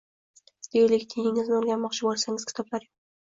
Deylik, 0.75 1.03
diningizni 1.11 1.55
o‘rganmoqchi 1.59 2.07
bo‘lsangiz, 2.09 2.47
kitoblar 2.53 2.87
yo‘q 2.87 2.91
edi. 2.91 2.93